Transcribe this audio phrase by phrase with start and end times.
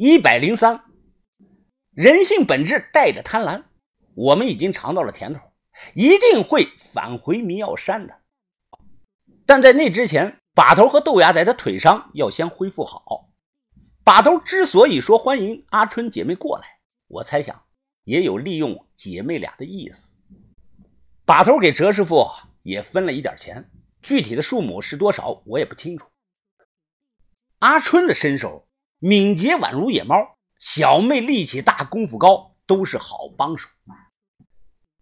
[0.00, 0.84] 一百零三，
[1.90, 3.64] 人性本质带着贪婪，
[4.14, 5.40] 我们已经尝到了甜头，
[5.92, 8.16] 一定会返回迷药山的。
[9.44, 13.28] 但在那之前，把头和豆芽仔的腿伤要先恢复好。
[14.04, 16.78] 把头之所以说欢迎阿春姐妹过来，
[17.08, 17.60] 我猜想
[18.04, 20.10] 也有利用姐妹俩的意思。
[21.24, 22.24] 把头给哲师傅
[22.62, 23.68] 也分了一点钱，
[24.00, 26.06] 具体的数目是多少我也不清楚。
[27.58, 28.67] 阿春的身手
[29.00, 33.68] 敏捷宛如野猫，小妹力气大，功夫高，都是好帮手。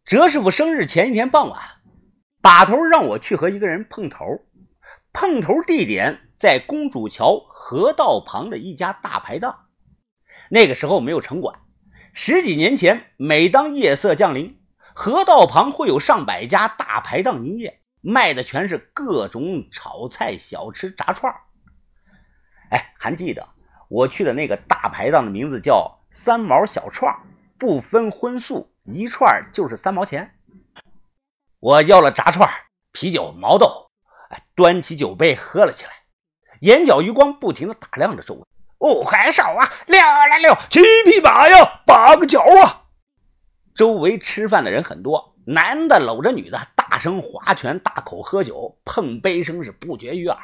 [0.04, 1.58] 哲师傅生日前一天傍晚，
[2.42, 4.24] 把头让我去和一个人碰头，
[5.14, 9.68] 碰头地点在公主桥河道旁的一家大排档。
[10.50, 11.58] 那个时候没有城管，
[12.12, 14.60] 十几年前，每当夜色降临。
[14.94, 21.34] 河道旁会有上百家大排档营业，卖的全是各种炒菜、小吃、炸串
[22.70, 23.48] 哎，还记得
[23.88, 27.14] 我去的那个大排档的名字叫“三毛小串
[27.58, 30.32] 不分荤素，一串就是三毛钱。
[31.60, 32.48] 我要了炸串、
[32.92, 33.90] 啤酒、毛豆，
[34.54, 35.92] 端起酒杯喝了起来，
[36.60, 38.42] 眼角余光不停的打量着周围。
[38.78, 42.82] 五块手啊，六来六，七匹马呀，八个脚啊。
[43.74, 50.38] 周围吃饭的人很多，男的搂着女的，大声划拳，大口喝酒，碰杯声是不绝于耳。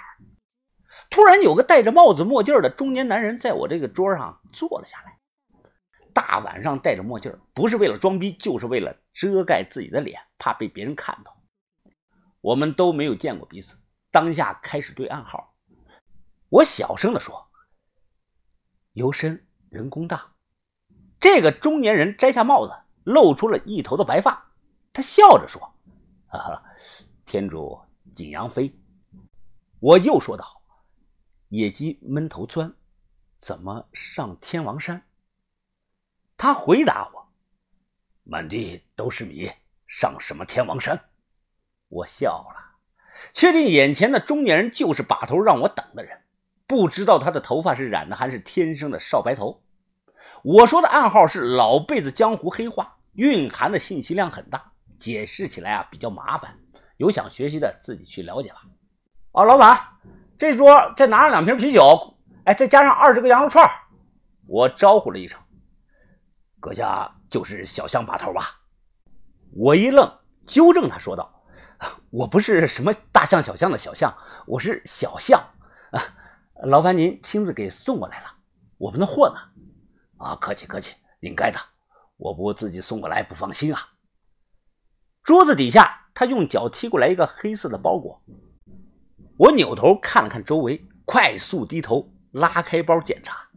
[1.12, 5.18] 突然，有个戴着帽子墨镜的中年男人在我这个桌上坐了下来。
[6.14, 11.36] 大晚上戴着墨镜，不是为了装逼，就是为了遮盖自己的脸，怕被别人看到。
[12.40, 13.76] 我们都没有见过彼此，
[14.10, 15.54] 当下开始对暗号。
[16.48, 17.46] 我小声地说
[18.94, 20.32] ：“油深人工大。”
[21.20, 22.72] 这个中年人摘下帽子。
[23.04, 24.52] 露出了一头的白发，
[24.92, 25.60] 他笑着说
[26.30, 26.62] ：“哈哈，
[27.26, 27.76] 天主
[28.14, 28.72] 景阳飞。”
[29.82, 30.61] 我又说道
[31.52, 32.72] ：“野鸡闷头钻，
[33.36, 35.02] 怎么上天王山？”
[36.34, 37.28] 他回答我
[38.24, 39.50] ：“满地都是米，
[39.86, 40.98] 上什么天王山？”
[41.88, 42.78] 我笑了，
[43.34, 46.22] 确定眼前的中年人就是把头让我等的人，
[46.66, 49.62] 不知道他的头发是染的还是天生的少白头。
[50.42, 56.58] 我说的暗号是老辈子江湖黑话，蕴含的信息量很大，解释起来啊比较麻烦。
[56.96, 58.62] 有想学习的自己去了解吧。
[59.32, 59.78] 啊，老板，
[60.38, 63.68] 这桌再拿上两瓶啤酒，哎，再加上二十个羊肉串。
[64.46, 65.38] 我招呼了一声，
[66.60, 68.60] 阁下就是小象把头吧？
[69.54, 70.10] 我一愣，
[70.46, 71.44] 纠正他说道
[72.10, 74.12] ：“我不是什么大象小象的小象，
[74.46, 75.40] 我是小象
[75.92, 76.02] 啊。
[76.64, 78.34] 劳烦您亲自给送过来了，
[78.78, 79.36] 我们的货呢？”
[80.18, 81.58] 啊，客气客气，应该的。
[82.16, 83.80] 我不自己送过来不放心啊。
[85.22, 88.22] 桌子底下，他用脚踢过来一个黑色的包裹。
[89.36, 93.48] 我扭头看了看周围，快速低头拉开包检查。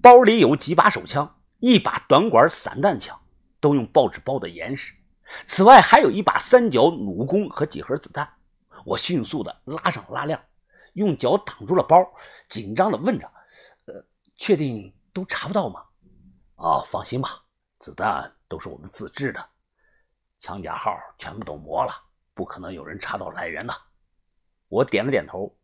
[0.00, 3.20] 包里有几把手枪，一把短管散弹枪，
[3.60, 4.94] 都用报纸包的严实。
[5.44, 8.28] 此外，还有一把三角弩弓和几盒子弹。
[8.84, 10.40] 我迅速的拉上拉链，
[10.94, 11.96] 用脚挡住了包，
[12.48, 13.30] 紧张的问着
[13.86, 14.04] ：“呃，
[14.36, 15.82] 确定？”都查不到吗？
[16.54, 17.28] 哦，放心吧，
[17.80, 19.44] 子弹都是我们自制的，
[20.38, 21.92] 枪甲号全部都磨了，
[22.34, 23.74] 不可能有人查到来源的。
[24.68, 25.56] 我点了点头，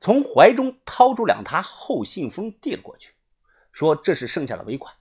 [0.00, 3.14] 从怀中掏出两沓厚信封递了过去，
[3.72, 4.94] 说：“这是剩下的尾款。”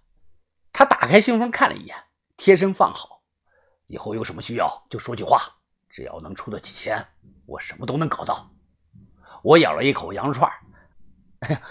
[0.71, 1.95] 他打开信封看了一眼，
[2.37, 3.21] 贴身放好。
[3.87, 5.41] 以后有什么需要就说句话，
[5.89, 7.05] 只要能出得起钱，
[7.45, 8.49] 我什么都能搞到。
[9.41, 10.51] 我咬了一口羊肉串，
[11.39, 11.61] 哎呀，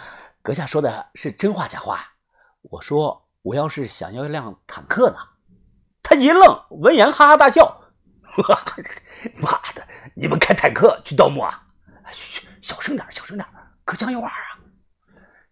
[0.43, 2.15] 阁下说的是真话假话？
[2.63, 5.17] 我说：“我要是想要一辆坦克呢？”
[6.03, 7.81] 他一愣，闻言哈哈大笑
[9.41, 11.68] ：“妈的，你们开坦克去盗墓啊？
[12.13, 13.47] 嘘，小声点，小声点，
[13.85, 14.59] 隔墙有耳啊！”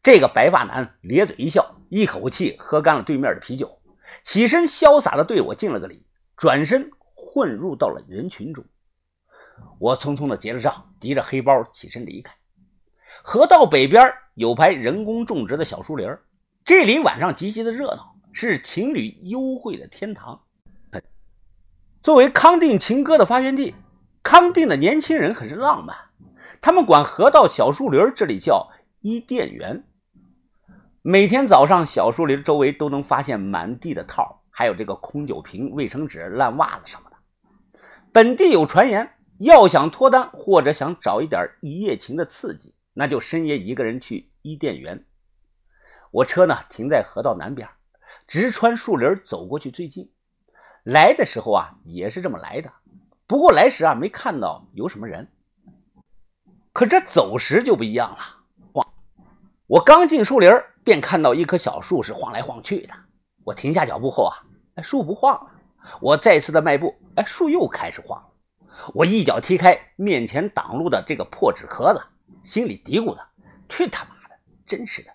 [0.02, 3.80] 这个白发男咧嘴一笑，一口气喝干了对面的啤酒，
[4.22, 6.06] 起身潇洒地对我敬了个礼，
[6.36, 8.64] 转身混入到了人群中。
[9.78, 12.32] 我匆匆地结了账，提着黑包起身离开。
[13.24, 16.08] 河道北边有排人工种植的小树林
[16.64, 20.40] 这里晚上极其的热闹，是情侣幽会的天堂。
[22.02, 23.74] 作为康定情歌的发源地，
[24.22, 25.96] 康定的年轻人很是浪漫，
[26.66, 29.84] 他们管河道小树林这里叫伊甸园。
[31.00, 37.16] 每天早上，小树林周围都能发现满地的套，还有这个空酒瓶、卫生纸、烂袜子什么的。
[38.12, 39.08] 本地有传言，
[39.38, 45.06] 要想脱单或者想找一点一夜情的刺激，那就深夜一个人去伊甸园。
[46.10, 47.68] 我车呢停在河道南边，
[48.26, 50.10] 直穿树林走过去最近。
[50.82, 52.72] 来的时候啊也是这么来的，
[53.28, 55.28] 不过来时啊没看到有什么人。
[56.76, 58.18] 可这走时就不一样了。
[58.72, 58.86] 哇！
[59.66, 60.52] 我刚进树林，
[60.84, 62.92] 便看到一棵小树是晃来晃去的。
[63.44, 64.36] 我停下脚步后啊，
[64.82, 65.50] 树不晃了。
[66.02, 68.26] 我再次的迈步，哎，树又开始晃了。
[68.92, 72.02] 我一脚踢开面前挡路的这个破纸壳子，
[72.44, 73.26] 心里嘀咕的：
[73.70, 74.34] 去他妈的！
[74.66, 75.10] 真是的，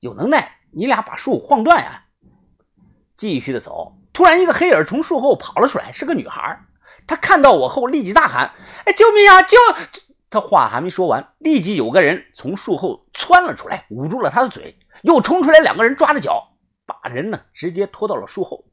[0.00, 2.04] 有能耐你俩把树晃断呀！
[3.14, 6.58] 继续的走，突然一个黑影从树后跑了出来，是个女孩。
[7.06, 8.52] 她看到我后，立即大喊
[8.86, 9.42] ：“哎，救命啊！
[9.42, 9.58] 救！”
[10.34, 18.64] 他话还没说完，立即有个人从树后窜了出来，捂住了他的嘴，又冲出来两个人抓着脚，把人呢直接拖到了树后。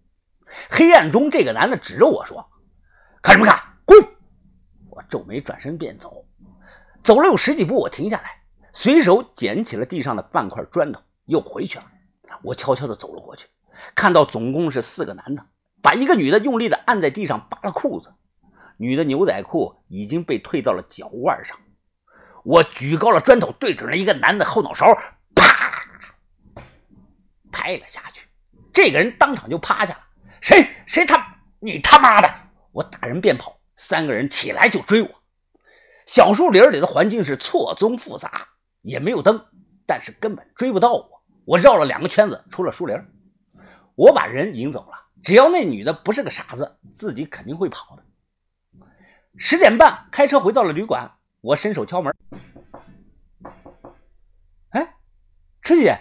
[0.72, 2.44] 黑暗中，这个男的指着我说
[3.22, 3.62] ：“看什么看？
[3.86, 3.96] 滚！”
[4.90, 6.26] 我皱眉转身便走，
[7.04, 8.42] 走了有十几步，我停下来，
[8.74, 11.86] 随手捡起了地上的半块砖头，又回去了。
[12.42, 13.48] 我悄悄地走了过去，
[13.94, 15.46] 看到总共是四个男的，
[15.80, 18.12] 把一个女的用力地按在地上，扒了裤子。
[18.82, 21.56] 女的牛仔裤已经被退到了脚腕上，
[22.44, 24.88] 我举高了砖头，对准了一个男的后脑勺，
[25.36, 25.86] 啪，
[27.52, 28.28] 拍了下去。
[28.74, 30.00] 这个人当场就趴下了。
[30.42, 30.68] 谁？
[30.88, 31.24] 谁他？
[31.60, 32.34] 你他妈的！
[32.72, 35.10] 我打人便跑，三个人起来就追我。
[36.08, 38.48] 小树林里的环境是错综复杂，
[38.82, 39.46] 也没有灯，
[39.86, 41.22] 但是根本追不到我。
[41.46, 42.98] 我绕了两个圈子，出了树林。
[43.94, 48.01] 我把人引走了，只要那女的不是个傻子，自己肯定会跑的。
[49.38, 52.14] 十点半开车回到了旅馆，我伸手敲门。
[54.70, 54.96] 哎，
[55.62, 56.00] 春姐，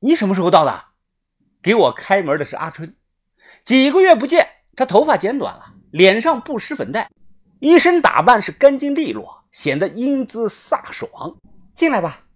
[0.00, 0.84] 你什么时候到的？
[1.62, 2.96] 给我开门的是阿春。
[3.64, 7.10] 几个月不见，他头发剪短了，脸上不施粉黛，
[7.60, 11.38] 一身打扮是干净利落，显得英姿飒爽。
[11.74, 12.26] 进来吧。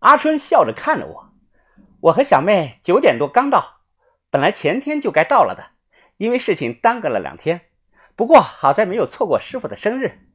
[0.00, 1.32] 阿春笑着看着我。
[2.00, 3.80] 我和小妹九点多刚到，
[4.30, 5.70] 本来前天就该到了的，
[6.18, 7.62] 因为事情耽搁了两天。
[8.16, 10.26] 不过好在没有错过师傅的生日。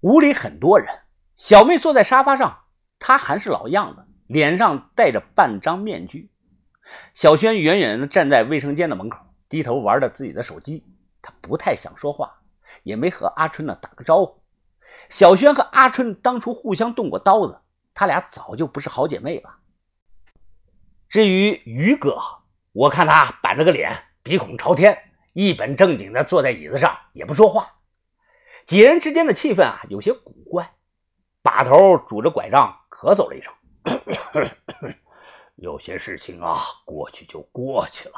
[0.00, 1.02] 屋里很多人，
[1.34, 2.64] 小妹坐在沙发上，
[2.98, 6.30] 她还是老样子，脸上戴着半张面具。
[7.12, 10.84] 小轩远远地站在卫生间的门口，低头玩着自己的手机。
[11.20, 12.32] 他不太想说话，
[12.82, 14.40] 也没和阿春呢打个招呼。
[15.10, 17.60] 小轩和阿春当初互相动过刀子，
[17.92, 19.50] 他俩早就不是好姐妹了。
[21.08, 22.18] 至于于哥，
[22.72, 25.05] 我看他板着个脸，鼻孔朝天。
[25.36, 27.70] 一本正经地坐在椅子上，也不说话。
[28.64, 30.72] 几人之间的气氛啊，有些古怪。
[31.42, 33.52] 把头拄着拐杖，咳嗽了一声
[35.56, 38.14] ：“有些事情啊，过去就过去了。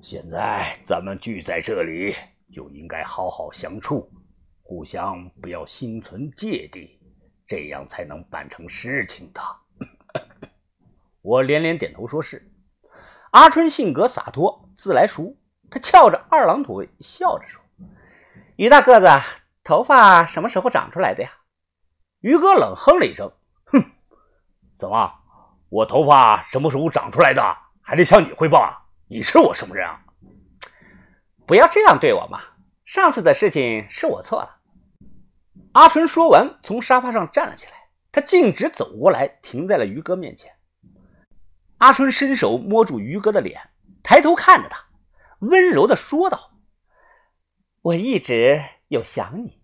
[0.00, 2.14] 现在咱们聚在这里，
[2.50, 4.10] 就应该好好相处，
[4.62, 6.98] 互相不要心存芥蒂，
[7.46, 9.42] 这样才能办成事情的。
[11.20, 12.50] ”我连连点头说是。
[13.32, 15.36] 阿春性格洒脱，自来熟。
[15.70, 17.60] 他翘着二郎腿，笑着说
[18.56, 19.06] ：“于大个子，
[19.62, 21.30] 头发什么时候长出来的呀？”
[22.20, 23.30] 于哥冷哼了一声
[23.66, 23.84] ：“哼，
[24.74, 25.14] 怎么，
[25.68, 28.76] 我头发什么时候长出来的，还得向你汇报啊？
[29.08, 30.02] 你是我什么人啊？”
[31.46, 32.40] 不要这样对我嘛！
[32.84, 34.56] 上次的事情是我错了。
[35.72, 37.72] 阿春说完，从沙发上站了起来，
[38.10, 40.52] 他径直走过来，停在了于哥面前。
[41.78, 43.60] 阿春伸手摸住于哥的脸，
[44.02, 44.84] 抬头看着他。
[45.40, 46.52] 温柔的说道
[47.82, 49.59] ：“我一直有想你。”